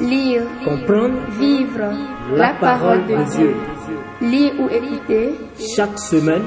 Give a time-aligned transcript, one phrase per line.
[0.00, 1.92] Lire, Comprendre vivre
[2.34, 3.54] la parole de Dieu.
[4.20, 5.34] Lire ou écouter
[5.76, 6.42] chaque semaine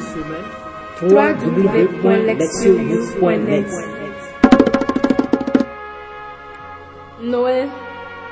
[7.22, 7.70] Noël,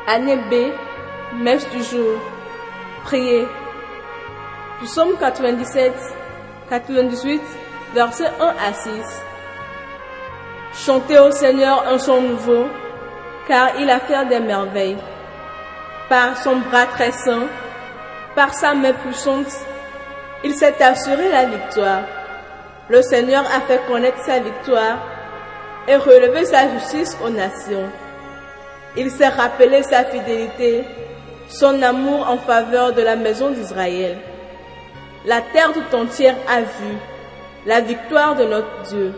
[0.07, 0.73] année B,
[1.41, 2.20] messe du jour.
[3.05, 3.45] Priez.
[4.84, 5.93] Psaume 97,
[6.70, 7.41] 98,
[7.93, 8.91] versets 1 à 6.
[10.86, 12.66] Chantez au Seigneur un chant nouveau,
[13.48, 14.98] car il a fait des merveilles.
[16.09, 17.48] Par son bras très saint,
[18.35, 19.52] par sa main puissante,
[20.44, 22.04] il s'est assuré la victoire.
[22.90, 24.98] Le Seigneur a fait connaître sa victoire
[25.88, 27.90] et relevé sa justice aux nations.
[28.98, 30.84] Il s'est rappelé sa fidélité,
[31.49, 34.18] son amour en faveur de la maison d'Israël.
[35.26, 36.96] La terre tout entière a vu
[37.66, 39.13] la victoire de notre Dieu.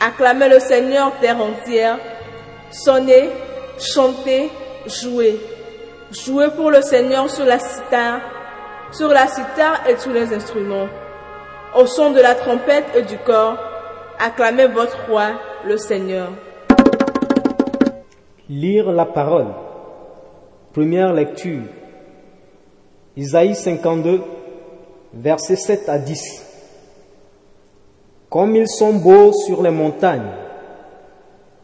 [0.00, 1.98] Acclamez le Seigneur terre entière,
[2.70, 3.30] sonnez,
[3.78, 4.50] chantez,
[4.86, 5.40] jouez.
[6.10, 8.20] Jouez pour le Seigneur sur la cithare,
[8.90, 10.88] sur la cithare et tous les instruments.
[11.76, 13.56] Au son de la trompette et du corps,
[14.18, 15.30] acclamez votre roi,
[15.64, 16.30] le Seigneur.
[18.48, 19.46] Lire la parole.
[20.72, 21.62] Première lecture.
[23.16, 24.22] Isaïe 52,
[25.14, 26.46] versets 7 à 10.
[28.28, 30.30] Comme ils sont beaux sur les montagnes,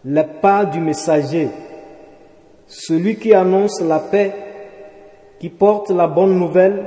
[0.09, 1.49] les pas du messager,
[2.69, 4.33] celui qui annonce la paix,
[5.41, 6.85] qui porte la bonne nouvelle,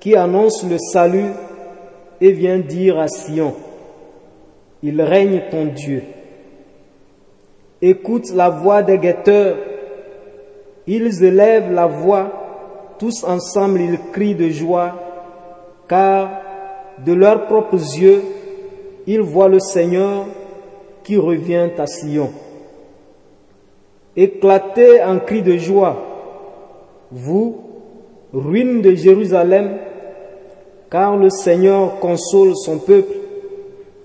[0.00, 1.30] qui annonce le salut
[2.20, 3.54] et vient dire à Sion,
[4.82, 6.02] il règne ton Dieu.
[7.80, 9.56] Écoute la voix des guetteurs,
[10.86, 14.94] ils élèvent la voix, tous ensemble ils crient de joie,
[15.88, 16.30] car
[17.02, 18.22] de leurs propres yeux,
[19.06, 20.26] ils voient le Seigneur
[21.06, 22.32] qui revient à Sion.
[24.16, 25.96] Éclatez en cris de joie,
[27.12, 27.58] vous,
[28.34, 29.78] ruines de Jérusalem,
[30.90, 33.14] car le Seigneur console son peuple,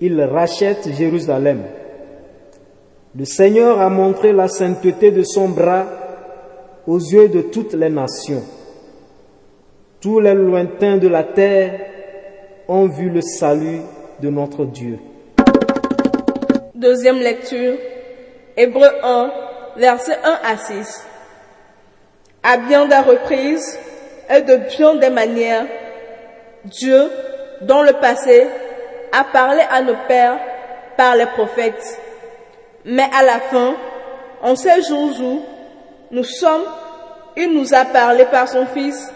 [0.00, 1.62] il rachète Jérusalem.
[3.16, 5.86] Le Seigneur a montré la sainteté de son bras
[6.86, 8.44] aux yeux de toutes les nations.
[10.00, 11.80] Tous les lointains de la terre
[12.68, 13.80] ont vu le salut
[14.20, 14.98] de notre Dieu.
[16.82, 17.76] Deuxième lecture,
[18.56, 19.30] Hébreu 1,
[19.76, 21.06] versets 1 à 6.
[22.42, 23.78] À bien des reprises
[24.28, 25.64] et de bien des manières,
[26.64, 27.08] Dieu,
[27.60, 28.48] dans le passé,
[29.12, 30.40] a parlé à nos pères
[30.96, 32.00] par les prophètes.
[32.84, 33.76] Mais à la fin,
[34.42, 35.42] en ces jours où
[36.10, 36.64] nous sommes,
[37.36, 39.08] il nous a parlé par son Fils,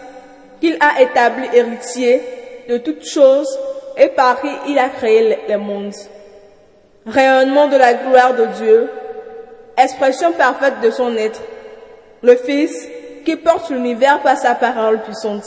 [0.61, 2.21] qu'il a établi héritier
[2.69, 3.59] de toutes choses
[3.97, 5.91] et par qui il a créé les mondes.
[7.07, 8.89] Rayonnement de la gloire de Dieu,
[9.77, 11.41] expression parfaite de son être,
[12.21, 12.89] le Fils
[13.23, 15.45] qui porte l'univers par sa parole puissante.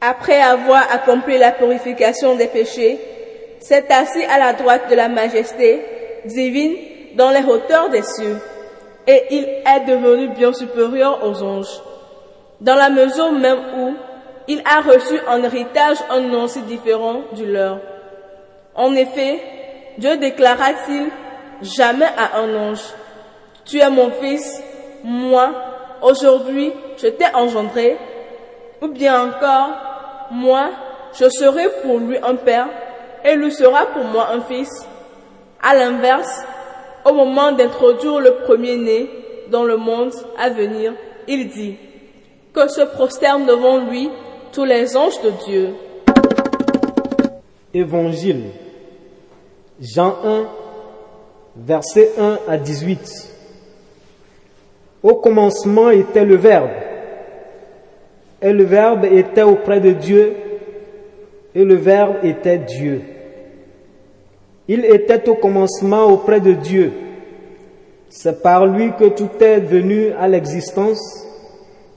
[0.00, 3.00] Après avoir accompli la purification des péchés,
[3.60, 5.82] s'est assis à la droite de la majesté
[6.24, 6.76] divine
[7.14, 8.38] dans les hauteurs des cieux,
[9.06, 11.80] et il est devenu bien supérieur aux anges,
[12.60, 13.94] dans la mesure même où
[14.46, 17.80] il a reçu en héritage un nom si différent du leur.
[18.74, 19.40] En effet,
[19.98, 21.10] Dieu déclara-t-il
[21.62, 22.82] jamais à un ange,
[23.64, 24.62] Tu es mon fils,
[25.04, 25.52] moi,
[26.02, 27.96] aujourd'hui, je t'ai engendré,
[28.80, 29.70] ou bien encore,
[30.30, 30.70] moi,
[31.18, 32.68] je serai pour lui un père,
[33.24, 34.86] et lui sera pour moi un fils.
[35.62, 36.40] À l'inverse,
[37.04, 39.08] au moment d'introduire le premier-né
[39.50, 40.94] dans le monde à venir,
[41.28, 41.76] il dit
[42.52, 44.10] que se prosternent devant lui
[44.52, 45.74] tous les anges de Dieu.
[47.72, 48.61] Évangile.
[49.82, 50.46] Jean 1,
[51.56, 53.00] versets 1 à 18.
[55.02, 56.70] Au commencement était le Verbe,
[58.40, 60.34] et le Verbe était auprès de Dieu,
[61.52, 63.02] et le Verbe était Dieu.
[64.68, 66.92] Il était au commencement auprès de Dieu.
[68.08, 71.26] C'est par lui que tout est venu à l'existence,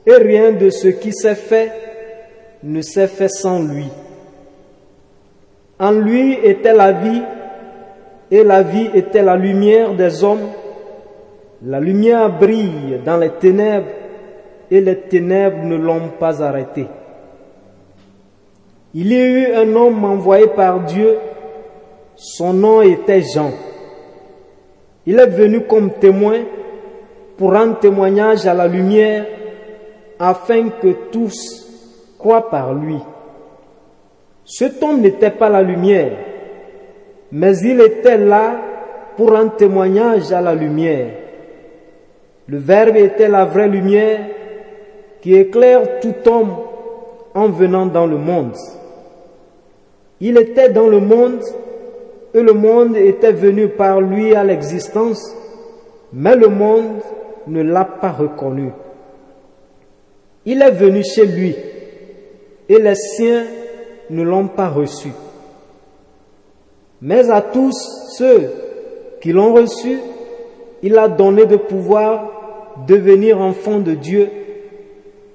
[0.08, 1.72] et rien de ce qui s'est fait
[2.64, 3.86] ne s'est fait sans lui.
[5.80, 7.22] En lui était la vie,
[8.32, 10.50] et la vie était la lumière des hommes.
[11.64, 13.88] La lumière brille dans les ténèbres,
[14.70, 16.88] et les ténèbres ne l'ont pas arrêté.
[18.94, 21.18] Il y a eu un homme envoyé par Dieu,
[22.16, 23.52] son nom était Jean.
[25.06, 26.40] Il est venu comme témoin
[27.38, 29.26] pour rendre témoignage à la lumière
[30.18, 31.68] afin que tous
[32.18, 32.98] croient par lui.
[34.46, 36.14] Cet homme n'était pas la lumière,
[37.38, 38.62] mais il était là
[39.18, 41.10] pour rendre témoignage à la lumière.
[42.48, 44.22] Le Verbe était la vraie lumière
[45.20, 46.56] qui éclaire tout homme
[47.34, 48.56] en venant dans le monde.
[50.22, 51.42] Il était dans le monde
[52.34, 55.36] et le monde était venu par lui à l'existence,
[56.14, 57.02] mais le monde
[57.48, 58.72] ne l'a pas reconnu.
[60.46, 61.54] Il est venu chez lui
[62.70, 63.44] et les siens
[64.10, 65.10] ne l'ont pas reçu.
[67.06, 67.72] Mais à tous
[68.18, 68.50] ceux
[69.22, 70.00] qui l'ont reçu,
[70.82, 74.28] il a donné de pouvoir devenir enfants de Dieu,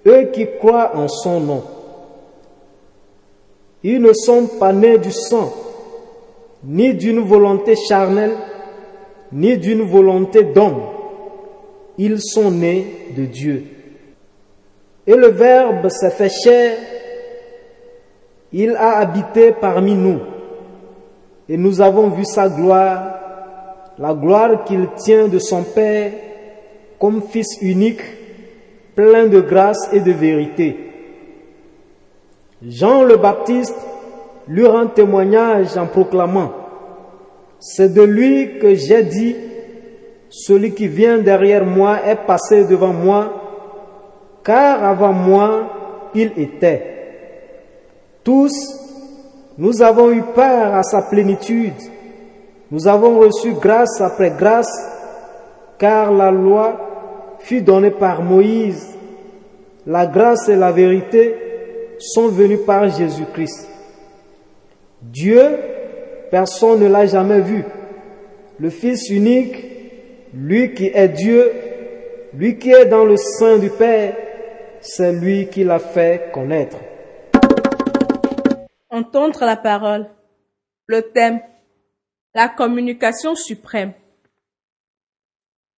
[0.04, 1.62] eux qui croient en son nom.
[3.84, 5.54] Ils ne sont pas nés du sang,
[6.64, 8.36] ni d'une volonté charnelle,
[9.30, 10.82] ni d'une volonté d'homme.
[11.98, 13.62] Ils sont nés de Dieu.
[15.06, 16.76] Et le Verbe s'est fait chair,
[18.52, 20.18] il a habité parmi nous,
[21.50, 23.18] et nous avons vu sa gloire,
[23.98, 26.12] la gloire qu'il tient de son Père
[27.00, 28.02] comme Fils unique,
[28.94, 30.76] plein de grâce et de vérité.
[32.62, 33.74] Jean le Baptiste
[34.46, 36.52] lui rend témoignage en proclamant,
[37.58, 39.34] C'est de lui que j'ai dit,
[40.28, 43.32] celui qui vient derrière moi est passé devant moi,
[44.44, 46.84] car avant moi il était.
[48.22, 48.79] Tous,
[49.60, 51.74] nous avons eu part à sa plénitude,
[52.70, 54.72] nous avons reçu grâce après grâce,
[55.78, 58.96] car la loi fut donnée par Moïse,
[59.86, 61.34] la grâce et la vérité
[61.98, 63.68] sont venues par Jésus-Christ.
[65.02, 65.42] Dieu,
[66.30, 67.62] personne ne l'a jamais vu.
[68.58, 69.62] Le Fils unique,
[70.32, 71.52] lui qui est Dieu,
[72.32, 74.14] lui qui est dans le sein du Père,
[74.80, 76.78] c'est lui qui l'a fait connaître.
[78.90, 80.10] Entendre la parole.
[80.86, 81.40] Le thème.
[82.34, 83.92] La communication suprême.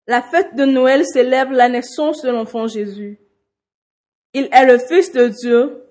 [0.07, 3.21] La fête de Noël célèbre la naissance de l'enfant Jésus.
[4.33, 5.85] Il est le Fils de Dieu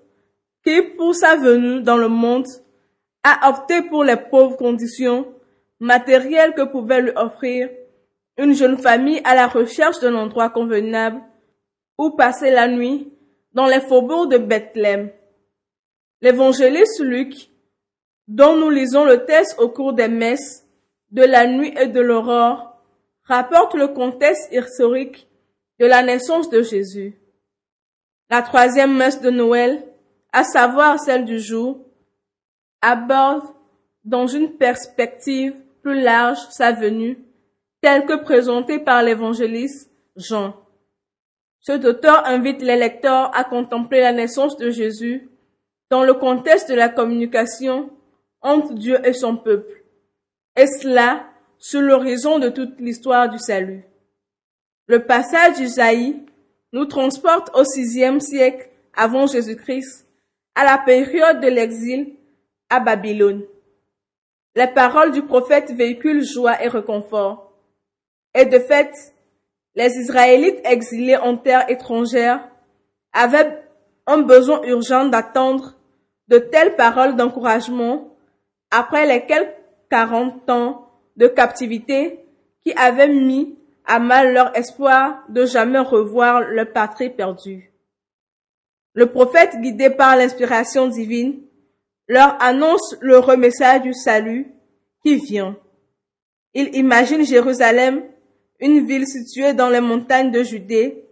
[0.64, 2.46] qui, pour sa venue dans le monde,
[3.22, 5.32] a opté pour les pauvres conditions
[5.78, 7.70] matérielles que pouvait lui offrir
[8.36, 11.20] une jeune famille à la recherche d'un endroit convenable
[11.98, 13.12] où passer la nuit
[13.52, 15.10] dans les faubourgs de Bethléem.
[16.22, 17.50] L'évangéliste Luc,
[18.28, 20.64] dont nous lisons le texte au cours des messes
[21.10, 22.80] de la nuit et de l'aurore,
[23.24, 25.28] rapporte le contexte historique
[25.80, 27.18] de la naissance de Jésus.
[28.30, 29.84] La troisième messe de Noël,
[30.32, 31.80] à savoir celle du jour,
[32.80, 33.44] aborde
[34.04, 37.18] dans une perspective plus large sa venue,
[37.80, 40.54] telle que présentée par l'évangéliste Jean.
[41.60, 45.28] Cet auteur invite les lecteurs à contempler la naissance de Jésus
[45.92, 47.90] dans le contexte de la communication
[48.40, 49.84] entre Dieu et son peuple,
[50.56, 51.26] et cela
[51.58, 53.84] sur l'horizon de toute l'histoire du salut?
[54.86, 56.24] Le passage d'Isaïe
[56.72, 60.08] nous transporte au sixième siècle avant Jésus-Christ,
[60.54, 62.14] à la période de l'exil
[62.70, 63.42] à Babylone.
[64.56, 67.52] Les paroles du prophète véhiculent joie et réconfort.
[68.34, 68.94] Et de fait,
[69.74, 72.48] les Israélites exilés en terre étrangère
[73.12, 73.62] avaient
[74.06, 75.76] un besoin urgent d'attendre
[76.28, 78.16] de telles paroles d'encouragement
[78.70, 82.20] après les quelques quarante ans de captivité
[82.62, 87.70] qui avaient mis à mal leur espoir de jamais revoir leur patrie perdue.
[88.94, 91.42] Le prophète, guidé par l'inspiration divine,
[92.08, 94.50] leur annonce le remessage du salut
[95.02, 95.58] qui vient.
[96.54, 98.02] Il imagine Jérusalem
[98.60, 101.04] une ville située dans les montagnes de Judée,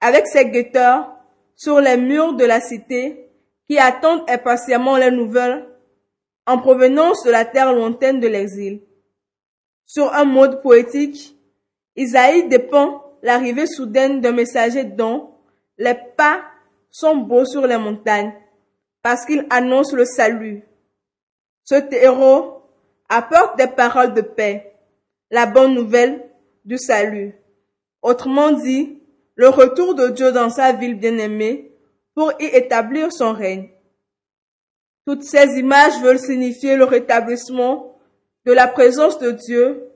[0.00, 1.12] avec ses guetteurs
[1.54, 3.27] sur les murs de la cité
[3.68, 5.66] qui attendent impatiemment les nouvelles
[6.46, 8.82] en provenance de la terre lointaine de l'exil.
[9.84, 11.36] Sur un mode poétique,
[11.94, 15.34] Isaïe dépend l'arrivée soudaine d'un messager dont
[15.76, 16.42] les pas
[16.90, 18.32] sont beaux sur les montagnes,
[19.02, 20.62] parce qu'il annonce le salut.
[21.64, 22.62] Ce héros
[23.08, 24.72] apporte des paroles de paix,
[25.30, 26.24] la bonne nouvelle
[26.64, 27.34] du salut.
[28.00, 29.02] Autrement dit,
[29.34, 31.72] le retour de Dieu dans sa ville bien-aimée
[32.18, 33.68] pour y établir son règne.
[35.06, 37.96] Toutes ces images veulent signifier le rétablissement
[38.44, 39.92] de la présence de Dieu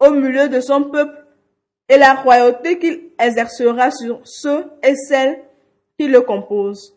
[0.00, 1.26] au milieu de son peuple
[1.90, 5.38] et la royauté qu'il exercera sur ceux et celles
[5.98, 6.96] qui le composent.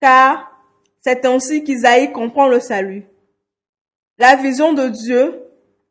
[0.00, 0.50] Car
[1.00, 3.06] c'est ainsi qu'Isaïe comprend le salut.
[4.18, 5.44] La vision de Dieu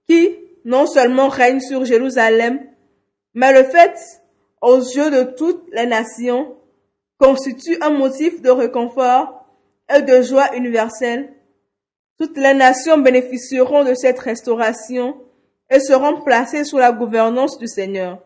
[0.05, 0.35] qui,
[0.65, 2.59] non seulement règne sur Jérusalem,
[3.33, 3.95] mais le fait,
[4.61, 6.57] aux yeux de toutes les nations,
[7.17, 9.45] constitue un motif de réconfort
[9.93, 11.34] et de joie universelle.
[12.17, 15.17] Toutes les nations bénéficieront de cette restauration
[15.69, 18.19] et seront placées sous la gouvernance du Seigneur.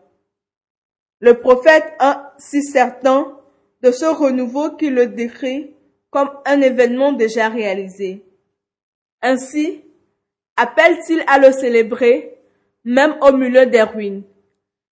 [1.20, 3.36] Le prophète est si certain
[3.82, 5.74] de ce renouveau qu'il le décrit
[6.10, 8.24] comme un événement déjà réalisé.
[9.22, 9.82] Ainsi,
[10.56, 12.38] appelle-t-il à le célébrer,
[12.84, 14.22] même au milieu des ruines.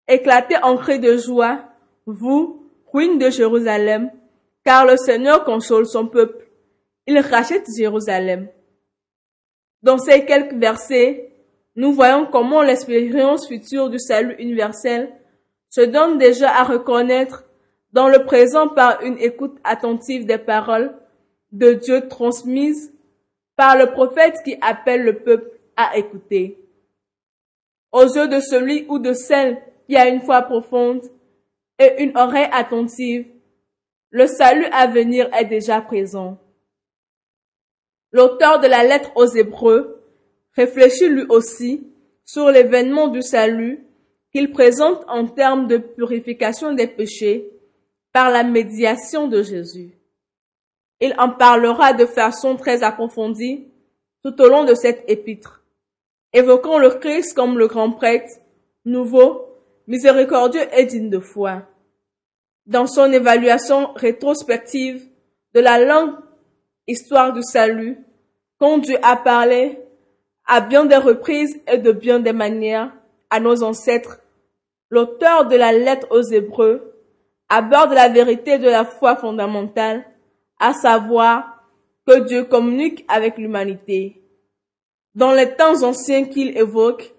[0.08, 1.64] Éclatez en cris de joie,
[2.06, 4.12] vous, ruines de Jérusalem,
[4.64, 6.48] car le Seigneur console son peuple.
[7.06, 8.50] Il rachète Jérusalem.
[9.82, 11.32] Dans ces quelques versets,
[11.76, 15.14] nous voyons comment l'expérience future du salut universel
[15.70, 17.46] se donne déjà à reconnaître
[17.94, 20.96] dans le présent par une écoute attentive des paroles
[21.52, 22.94] de Dieu transmises
[23.56, 26.58] par le prophète qui appelle le peuple à écouter.
[27.92, 31.02] Aux yeux de celui ou de celle qui a une foi profonde
[31.80, 33.28] et une oreille attentive,
[34.10, 36.38] le salut à venir est déjà présent.
[38.12, 40.04] L'auteur de la lettre aux Hébreux
[40.54, 41.88] réfléchit lui aussi
[42.26, 43.86] sur l'événement du salut
[44.32, 47.52] qu'il présente en termes de purification des péchés
[48.12, 49.98] par la médiation de Jésus.
[51.00, 53.68] Il en parlera de façon très approfondie
[54.24, 55.64] tout au long de cette épître,
[56.34, 58.32] évoquant le Christ comme le grand prêtre,
[58.84, 59.47] nouveau,
[59.88, 61.64] miséricordieux et digne de foi.
[62.66, 65.08] Dans son évaluation rétrospective
[65.54, 66.16] de la longue
[66.86, 67.98] histoire du salut,
[68.60, 69.80] quand Dieu a parlé
[70.46, 72.94] à bien des reprises et de bien des manières
[73.30, 74.22] à nos ancêtres,
[74.90, 76.94] l'auteur de la lettre aux Hébreux
[77.50, 80.06] aborde la vérité de la foi fondamentale
[80.60, 81.64] à savoir
[82.06, 84.22] que Dieu communique avec l'humanité.
[85.16, 87.14] Dans les temps anciens qu'il évoque,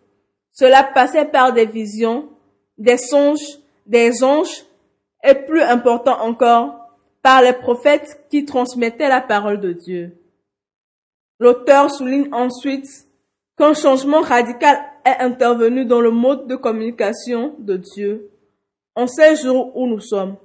[0.52, 2.30] cela passait par des visions,
[2.78, 4.64] des songes, des anges,
[5.24, 6.78] et plus important encore,
[7.22, 10.16] par les prophètes qui transmettaient la parole de Dieu.
[11.40, 12.88] L'auteur souligne ensuite
[13.56, 18.30] qu'un changement radical est intervenu dans le mode de communication de Dieu
[18.94, 20.36] en ces jours où nous sommes.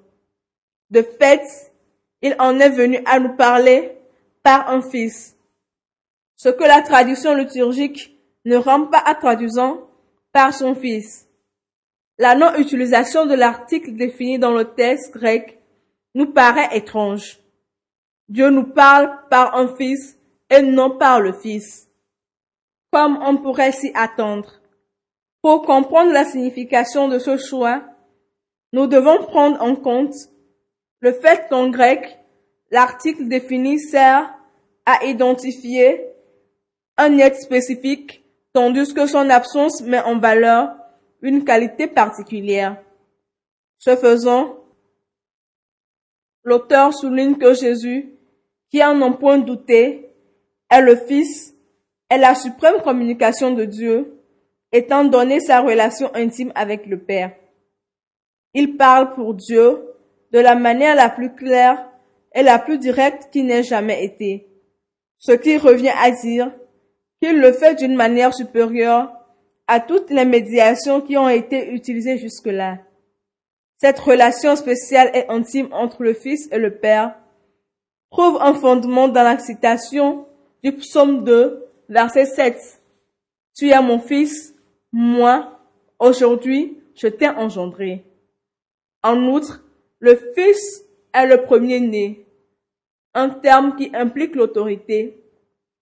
[0.90, 1.42] De fait,
[2.22, 3.98] il en est venu à nous parler
[4.44, 5.36] par un fils.
[6.36, 9.82] Ce que la tradition liturgique ne rend pas à traduisant
[10.32, 11.28] par son fils.
[12.20, 15.60] La non-utilisation de l'article défini dans le texte grec
[16.14, 17.40] nous paraît étrange.
[18.30, 20.18] Dieu nous parle par un fils
[20.52, 21.90] et non par le fils.
[22.92, 24.62] Comme on pourrait s'y attendre.
[25.42, 27.84] Pour comprendre la signification de ce choix,
[28.74, 30.14] nous devons prendre en compte
[31.00, 32.20] le fait qu'en grec,
[32.70, 34.34] l'article défini sert
[34.86, 36.06] à identifier
[36.98, 40.76] un être spécifique, tandis que son absence met en valeur
[41.24, 42.78] une qualité particulière.
[43.80, 44.58] Ce faisant,
[46.44, 48.14] l'auteur souligne que Jésus,
[48.70, 50.14] qui en un point douté,
[50.70, 51.56] est le Fils,
[52.10, 54.20] est la suprême communication de Dieu,
[54.72, 57.32] étant donné sa relation intime avec le Père.
[58.54, 59.82] Il parle pour Dieu
[60.32, 61.90] de la manière la plus claire
[62.36, 64.48] et la plus directe qui n'ait jamais été.
[65.20, 66.52] Ce qui revient à dire
[67.22, 69.23] qu'il le fait d'une manière supérieure
[69.74, 72.78] à toutes les médiations qui ont été utilisées jusque-là.
[73.80, 77.16] Cette relation spéciale et intime entre le Fils et le Père
[78.12, 80.28] trouve un fondement dans la citation
[80.64, 82.84] du psaume 2, verset 7.
[83.56, 84.54] Tu es mon Fils,
[84.92, 85.60] moi,
[85.98, 88.06] aujourd'hui, je t'ai engendré.
[89.02, 89.66] En outre,
[89.98, 92.28] le Fils est le premier-né,
[93.16, 95.18] un terme qui implique l'autorité,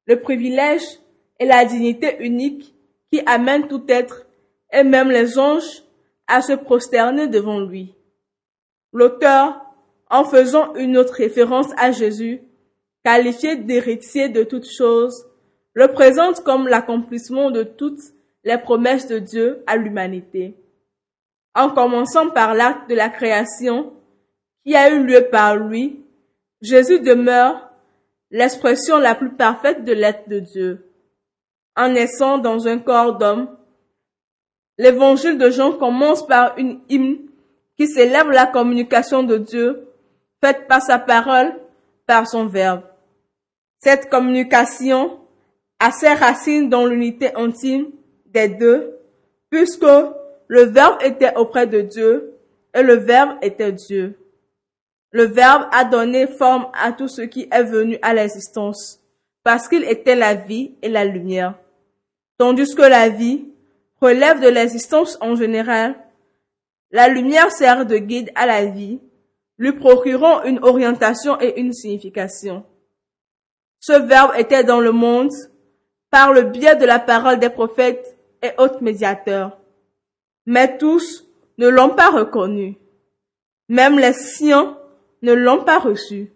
[0.05, 1.01] le privilège
[1.41, 2.73] et la dignité unique
[3.11, 4.25] qui amène tout être,
[4.71, 5.83] et même les anges,
[6.27, 7.93] à se prosterner devant lui.
[8.93, 9.61] L'auteur,
[10.09, 12.41] en faisant une autre référence à Jésus,
[13.03, 15.25] qualifié d'héritier de toutes choses,
[15.73, 18.01] le présente comme l'accomplissement de toutes
[18.43, 20.55] les promesses de Dieu à l'humanité.
[21.55, 23.93] En commençant par l'acte de la création,
[24.65, 26.05] qui a eu lieu par lui,
[26.61, 27.71] Jésus demeure
[28.29, 30.90] l'expression la plus parfaite de l'être de Dieu.
[31.75, 33.49] En naissant dans un corps d'homme,
[34.77, 37.17] l'évangile de Jean commence par une hymne
[37.77, 39.87] qui célèbre la communication de Dieu
[40.43, 41.53] faite par sa parole,
[42.05, 42.81] par son verbe.
[43.79, 45.19] Cette communication
[45.79, 47.87] a ses racines dans l'unité intime
[48.25, 48.97] des deux,
[49.49, 49.85] puisque
[50.47, 52.33] le verbe était auprès de Dieu
[52.73, 54.17] et le verbe était Dieu.
[55.11, 59.00] Le Verbe a donné forme à tout ce qui est venu à l'existence,
[59.43, 61.55] parce qu'il était la vie et la lumière.
[62.37, 63.45] Tandis que la vie
[63.99, 65.95] relève de l'existence en général,
[66.91, 68.99] la lumière sert de guide à la vie,
[69.57, 72.65] lui procurant une orientation et une signification.
[73.79, 75.31] Ce Verbe était dans le monde
[76.09, 79.57] par le biais de la parole des prophètes et autres médiateurs.
[80.45, 81.25] Mais tous
[81.57, 82.77] ne l'ont pas reconnu.
[83.69, 84.77] Même les siens
[85.21, 86.31] ne l'ont pas reçu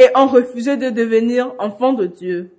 [0.00, 2.56] et ont refusé de devenir enfants de Dieu.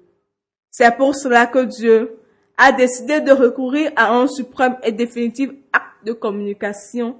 [0.69, 2.19] C'est pour cela que Dieu
[2.55, 7.17] a décidé de recourir à un suprême et définitif acte de communication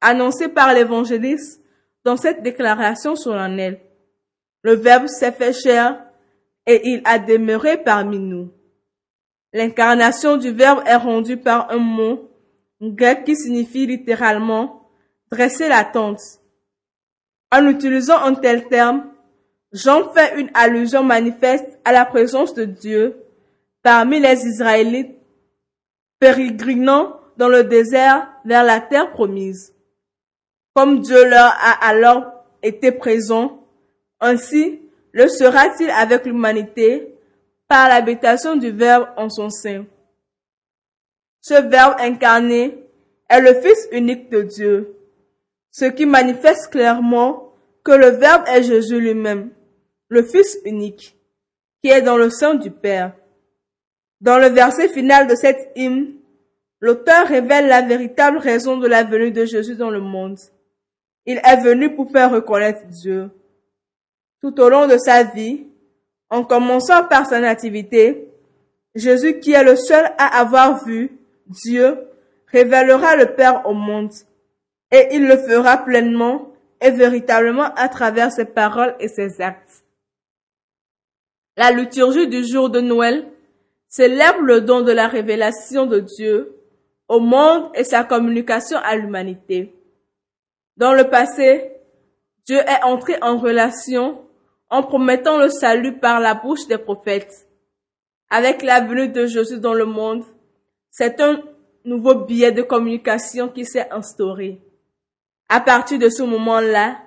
[0.00, 1.62] annoncé par l'évangéliste
[2.02, 3.80] dans cette déclaration solennelle.
[4.62, 6.02] Le Verbe s'est fait chair
[6.66, 8.50] et il a demeuré parmi nous.
[9.52, 12.30] L'incarnation du Verbe est rendue par un mot
[12.80, 14.88] grec qui signifie littéralement
[15.30, 16.22] dresser la tente.
[17.52, 19.10] En utilisant un tel terme,
[19.72, 23.16] Jean fait une allusion manifeste à la présence de Dieu
[23.82, 25.16] parmi les Israélites
[26.18, 29.74] pérégrinant dans le désert vers la terre promise.
[30.74, 32.32] Comme Dieu leur a alors
[32.62, 33.66] été présent,
[34.20, 34.80] ainsi
[35.12, 37.14] le sera-t-il avec l'humanité
[37.66, 39.86] par l'habitation du Verbe en son sein.
[41.40, 42.84] Ce Verbe incarné
[43.28, 44.96] est le Fils unique de Dieu,
[45.70, 47.52] ce qui manifeste clairement
[47.84, 49.50] que le Verbe est Jésus lui-même,
[50.08, 51.16] le Fils unique,
[51.82, 53.12] qui est dans le sein du Père.
[54.20, 56.14] Dans le verset final de cette hymne,
[56.80, 60.38] l'auteur révèle la véritable raison de la venue de Jésus dans le monde.
[61.26, 63.30] Il est venu pour faire reconnaître Dieu.
[64.40, 65.66] Tout au long de sa vie,
[66.30, 68.28] en commençant par sa nativité,
[68.94, 71.98] Jésus qui est le seul à avoir vu Dieu
[72.46, 74.12] révélera le Père au monde
[74.90, 79.84] et il le fera pleinement et véritablement à travers ses paroles et ses actes.
[81.58, 83.26] La liturgie du jour de Noël
[83.88, 86.54] célèbre le don de la révélation de Dieu
[87.08, 89.74] au monde et sa communication à l'humanité.
[90.76, 91.72] Dans le passé,
[92.46, 94.22] Dieu est entré en relation
[94.70, 97.48] en promettant le salut par la bouche des prophètes.
[98.30, 100.22] Avec la venue de Jésus dans le monde,
[100.92, 101.42] c'est un
[101.84, 104.60] nouveau biais de communication qui s'est instauré.
[105.48, 106.98] À partir de ce moment-là,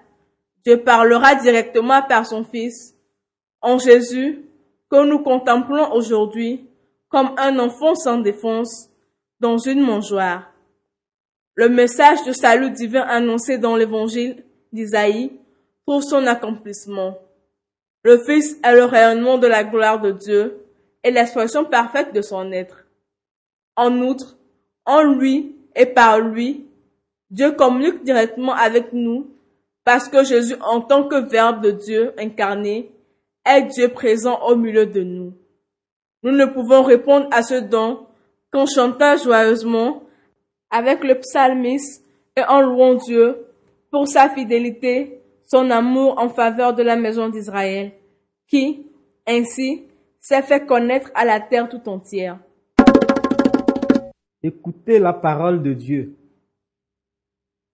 [0.65, 2.97] Dieu parlera directement par son Fils,
[3.61, 4.45] en Jésus,
[4.89, 6.67] que nous contemplons aujourd'hui
[7.09, 8.89] comme un enfant sans défense
[9.39, 10.51] dans une mangeoire.
[11.55, 15.31] Le message de salut divin annoncé dans l'évangile d'Isaïe
[15.85, 17.17] pour son accomplissement.
[18.03, 20.65] Le Fils est le rayonnement de la gloire de Dieu
[21.03, 22.85] et l'expression parfaite de son être.
[23.75, 24.37] En outre,
[24.85, 26.65] en lui et par lui,
[27.29, 29.27] Dieu communique directement avec nous
[29.83, 32.91] parce que Jésus en tant que Verbe de Dieu incarné
[33.45, 35.33] est Dieu présent au milieu de nous.
[36.23, 38.05] Nous ne pouvons répondre à ce don
[38.51, 40.03] qu'en chantant joyeusement
[40.69, 43.45] avec le psalmiste et en louant Dieu
[43.89, 47.91] pour sa fidélité, son amour en faveur de la maison d'Israël,
[48.47, 48.87] qui,
[49.27, 49.83] ainsi,
[50.19, 52.39] s'est fait connaître à la terre tout entière.
[54.43, 56.15] Écoutez la parole de Dieu.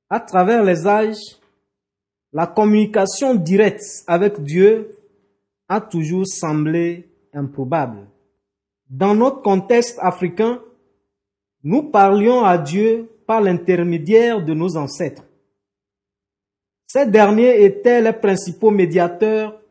[0.10, 1.38] À travers les âges,
[2.34, 4.97] la communication directe avec Dieu
[5.68, 8.08] a toujours semblé improbable.
[8.90, 10.62] Dans notre contexte africain,
[11.64, 15.26] nous parlions à Dieu par l'intermédiaire de nos ancêtres.
[16.88, 19.62] Ces derniers étaient les principaux médiateurs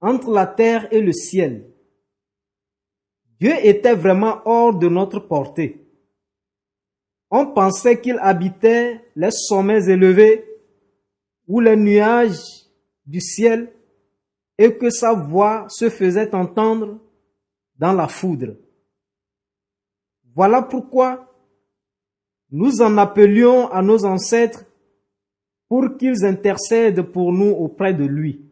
[0.00, 1.66] entre la terre et le ciel.
[3.38, 5.84] Dieu était vraiment hors de notre portée.
[7.30, 10.44] On pensait qu'il habitait les sommets élevés
[11.46, 12.40] ou les nuages
[13.04, 13.72] du ciel
[14.58, 16.98] et que sa voix se faisait entendre
[17.78, 18.56] dans la foudre.
[20.34, 21.28] Voilà pourquoi
[22.50, 24.64] nous en appelions à nos ancêtres
[25.68, 28.44] pour qu'ils intercèdent pour nous auprès de lui.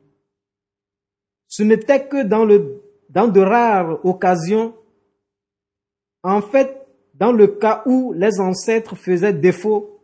[1.47, 4.75] Ce n'était que dans, le, dans de rares occasions,
[6.23, 10.01] en fait, dans le cas où les ancêtres faisaient défaut,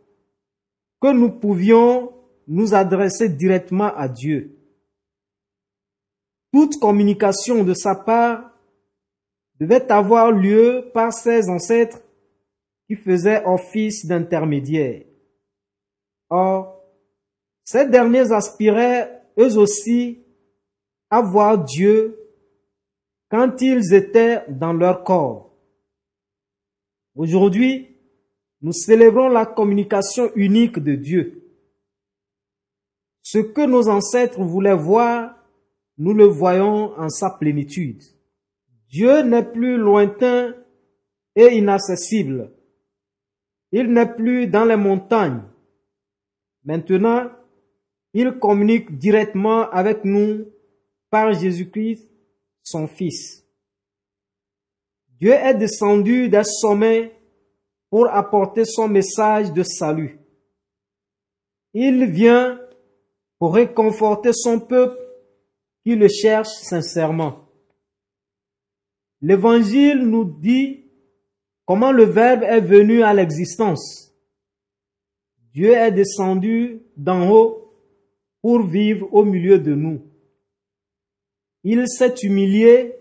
[1.01, 2.13] que nous pouvions
[2.47, 4.56] nous adresser directement à Dieu.
[6.53, 8.51] Toute communication de sa part
[9.59, 12.01] devait avoir lieu par ses ancêtres
[12.87, 15.03] qui faisaient office d'intermédiaire.
[16.29, 16.83] Or,
[17.63, 20.23] ces derniers aspiraient eux aussi
[21.09, 22.17] à voir Dieu
[23.29, 25.53] quand ils étaient dans leur corps.
[27.15, 27.97] Aujourd'hui,
[28.61, 31.43] nous célébrons la communication unique de Dieu.
[33.21, 35.36] Ce que nos ancêtres voulaient voir,
[35.97, 38.03] nous le voyons en sa plénitude.
[38.89, 40.53] Dieu n'est plus lointain
[41.35, 42.53] et inaccessible.
[43.71, 45.43] Il n'est plus dans les montagnes.
[46.63, 47.29] Maintenant,
[48.13, 50.45] il communique directement avec nous
[51.09, 52.09] par Jésus-Christ,
[52.63, 53.43] son Fils.
[55.19, 57.13] Dieu est descendu des sommets
[57.89, 60.19] pour apporter son message de salut.
[61.73, 62.59] Il vient
[63.39, 65.06] pour réconforter son peuple
[65.87, 67.47] qui le cherche sincèrement.
[69.21, 70.83] L'évangile nous dit
[71.63, 74.13] comment le Verbe est venu à l'existence.
[75.53, 77.73] Dieu est descendu d'en haut
[78.41, 80.01] pour vivre au milieu de nous.
[81.63, 82.93] Il s'est humilié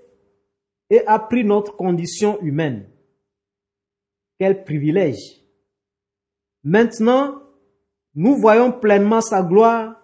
[0.88, 2.88] et a pris notre condition humaine.
[4.38, 5.42] Quel privilège.
[6.62, 7.42] Maintenant,
[8.14, 10.00] nous voyons pleinement sa gloire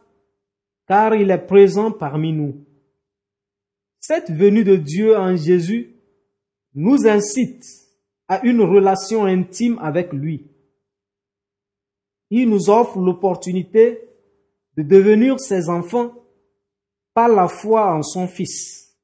[0.88, 2.66] car il est présent parmi nous.
[4.02, 5.94] Cette venue de Dieu en Jésus
[6.74, 7.64] nous incite
[8.26, 10.50] à une relation intime avec lui.
[12.28, 14.00] Il nous offre l'opportunité
[14.76, 16.12] de devenir ses enfants
[17.14, 18.98] par la foi en son Fils.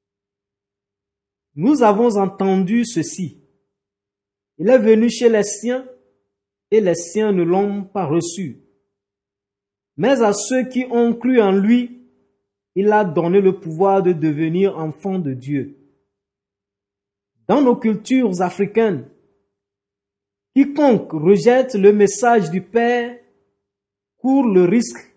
[1.55, 3.45] Nous avons entendu ceci.
[4.59, 5.89] Il est venu chez les siens
[6.73, 8.65] et les siens ne l'ont pas reçu.
[9.97, 11.98] Mais à ceux qui ont cru en lui,
[12.75, 15.77] il a donné le pouvoir de devenir enfants de Dieu.
[17.47, 19.09] Dans nos cultures africaines,
[20.55, 23.19] quiconque rejette le message du Père
[24.19, 25.15] court le risque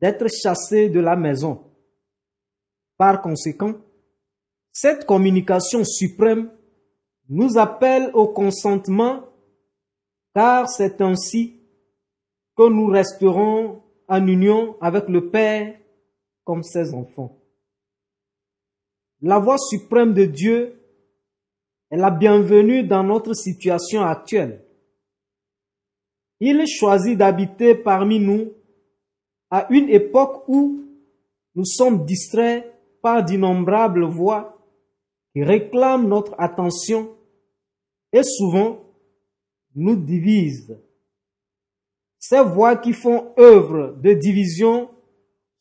[0.00, 1.62] d'être chassé de la maison.
[2.96, 3.74] Par conséquent,
[4.72, 6.50] cette communication suprême
[7.28, 9.24] nous appelle au consentement
[10.34, 11.60] car c'est ainsi
[12.56, 15.78] que nous resterons en union avec le Père
[16.46, 17.36] comme ses enfants.
[19.20, 20.80] La voix suprême de Dieu
[21.90, 24.64] est la bienvenue dans notre situation actuelle.
[26.38, 28.52] Il choisit d'habiter parmi nous
[29.50, 30.84] à une époque où
[31.54, 32.64] nous sommes distraits
[33.02, 34.58] par d'innombrables voix
[35.32, 37.16] qui réclament notre attention
[38.12, 38.84] et souvent
[39.74, 40.78] nous divisent
[42.18, 44.90] ces voix qui font œuvre de division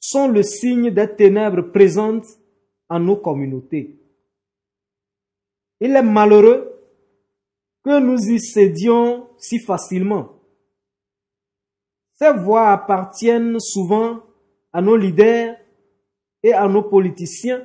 [0.09, 2.27] sont le signe des ténèbres présentes
[2.89, 3.99] en nos communautés.
[5.79, 6.71] Il est malheureux
[7.83, 10.29] que nous y cédions si facilement.
[12.13, 14.21] Ces voix appartiennent souvent
[14.71, 15.57] à nos leaders
[16.43, 17.63] et à nos politiciens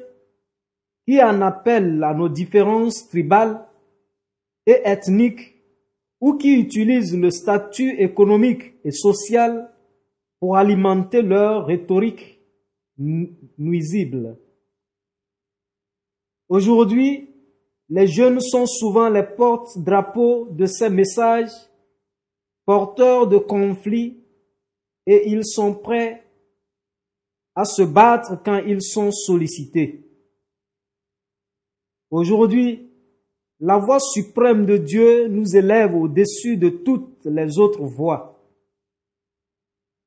[1.06, 3.66] qui en appellent à nos différences tribales
[4.66, 5.56] et ethniques
[6.20, 9.70] ou qui utilisent le statut économique et social
[10.40, 12.40] pour alimenter leur rhétorique
[12.98, 14.38] nuisible.
[16.48, 17.28] Aujourd'hui,
[17.88, 21.52] les jeunes sont souvent les porte-drapeaux de ces messages,
[22.64, 24.24] porteurs de conflits,
[25.06, 26.24] et ils sont prêts
[27.54, 30.06] à se battre quand ils sont sollicités.
[32.10, 32.90] Aujourd'hui,
[33.60, 38.39] la voix suprême de Dieu nous élève au-dessus de toutes les autres voix.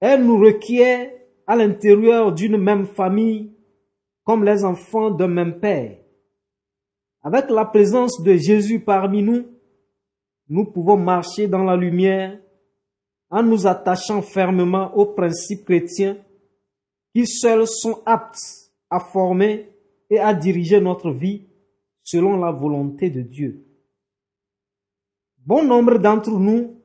[0.06, 1.10] Elle nous requiert
[1.48, 3.54] à l'intérieur d'une même famille
[4.26, 5.98] comme les enfants d'un même Père.
[7.22, 9.46] Avec la présence de Jésus parmi nous,
[10.50, 12.38] nous pouvons marcher dans la lumière
[13.30, 16.18] en nous attachant fermement aux principes chrétiens
[17.16, 19.70] qui seuls sont aptes à former
[20.10, 21.48] et à diriger notre vie
[22.04, 23.66] selon la volonté de Dieu.
[25.38, 26.76] Bon nombre d'entre nous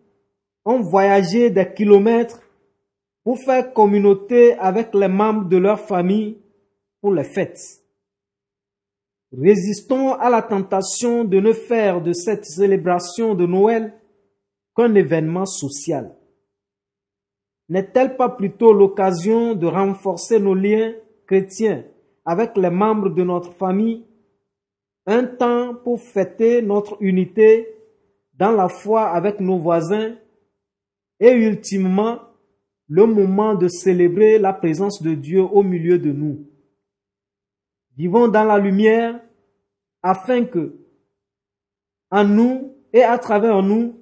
[0.65, 2.43] ont voyagé des kilomètres
[3.25, 6.39] pour faire communauté avec les membres de leur famille
[7.01, 7.83] pour les fêtes.
[9.37, 13.95] Résistons à la tentation de ne faire de cette célébration de Noël
[14.75, 16.17] qu'un événement social.
[17.69, 20.95] N'est-elle pas plutôt l'occasion de renforcer nos liens
[21.27, 21.85] chrétiens
[22.25, 24.07] avec les membres de notre famille?
[25.05, 27.69] Un temps pour fêter notre unité
[28.35, 30.17] dans la foi avec nos voisins
[31.21, 32.21] et ultimement
[32.89, 36.47] le moment de célébrer la présence de Dieu au milieu de nous.
[37.97, 39.21] Vivons dans la lumière
[40.03, 40.75] afin que,
[42.11, 43.95] en nous et à travers nous,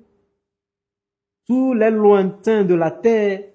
[1.47, 3.53] tous les lointains de la terre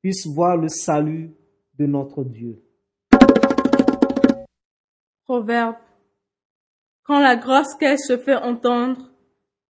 [0.00, 1.34] puissent voir le salut
[1.74, 2.62] de notre Dieu.
[5.24, 5.76] Proverbe
[7.06, 9.12] quand la grosse caisse se fait entendre,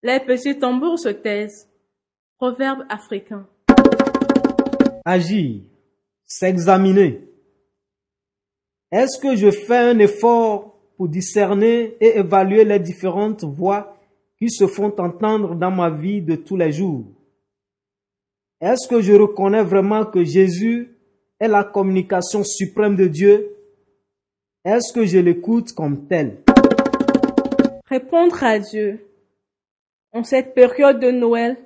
[0.03, 1.69] les petits tambours se taisent.
[2.39, 3.47] Proverbe africain.
[5.09, 5.61] Agir,
[6.25, 7.21] s'examiner.
[8.91, 13.97] Est-ce que je fais un effort pour discerner et évaluer les différentes voix
[14.37, 17.05] qui se font entendre dans ma vie de tous les jours?
[18.61, 20.99] Est-ce que je reconnais vraiment que Jésus
[21.39, 23.55] est la communication suprême de Dieu?
[24.65, 26.43] Est-ce que je l'écoute comme tel?
[27.85, 29.07] Répondre à Dieu.
[30.13, 31.57] En cette période de Noël,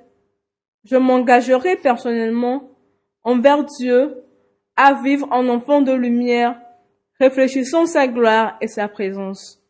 [0.83, 2.70] je m'engagerai personnellement
[3.23, 4.23] envers Dieu,
[4.75, 6.59] à vivre en enfant de lumière,
[7.19, 9.61] réfléchissons sa gloire et sa présence.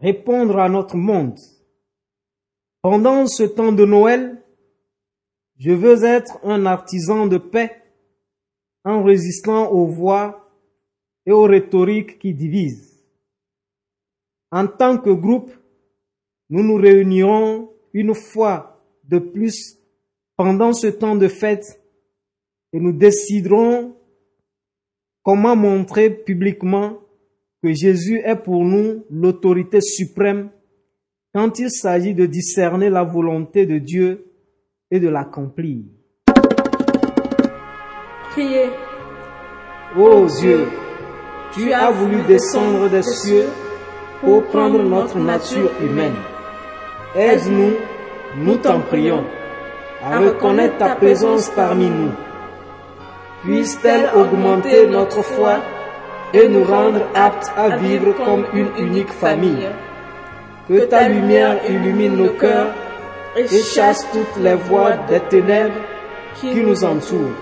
[0.00, 1.38] Répondre à notre monde.
[2.82, 4.42] Pendant ce temps de Noël,
[5.58, 7.82] je veux être un artisan de paix
[8.84, 10.50] en résistant aux voix
[11.26, 13.04] et aux rhétoriques qui divisent.
[14.50, 15.52] En tant que groupe,
[16.48, 19.77] nous nous réunirons une fois de plus
[20.38, 21.82] pendant ce temps de fête
[22.72, 23.96] et nous déciderons
[25.24, 27.00] comment montrer publiquement
[27.60, 30.50] que Jésus est pour nous l'autorité suprême
[31.34, 34.30] quand il s'agit de discerner la volonté de Dieu
[34.92, 35.82] et de l'accomplir.
[38.30, 38.70] Priez.
[39.96, 40.68] Ô Dieu,
[41.52, 43.46] tu as voulu descendre des cieux
[44.20, 46.14] pour prendre notre nature humaine.
[47.16, 47.72] Aide-nous,
[48.36, 49.24] nous t'en prions,
[50.04, 52.12] à reconnaître ta présence parmi nous.
[53.42, 55.56] Puisse-t-elle augmenter notre foi
[56.34, 59.68] et nous rendre aptes à vivre comme une unique famille.
[60.68, 62.72] Que ta lumière illumine nos cœurs
[63.36, 65.80] et chasse toutes les voies des ténèbres
[66.34, 67.38] qui nous entourent.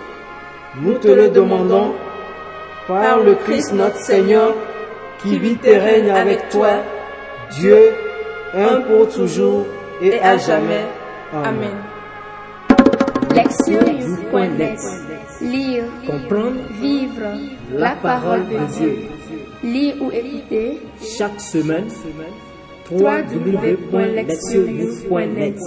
[0.81, 1.95] Nous te le demandons
[2.87, 4.55] par le Christ notre Seigneur
[5.23, 6.69] qui vit et règne avec toi,
[7.53, 7.93] Dieu,
[8.55, 9.67] un pour toujours
[10.01, 10.85] et à jamais.
[11.33, 11.96] Amen.
[15.41, 17.39] Lire, Comprendre, vivre
[17.73, 18.99] la parole de Dieu.
[19.63, 20.81] Lire ou écouter
[21.17, 21.89] Chaque semaine,
[22.91, 25.59] www.lectionnews.net